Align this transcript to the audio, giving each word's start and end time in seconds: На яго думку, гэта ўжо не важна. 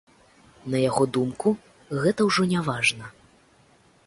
На 0.75 0.81
яго 0.89 1.03
думку, 1.19 1.47
гэта 2.01 2.21
ўжо 2.31 2.49
не 2.55 2.59
важна. 2.71 3.05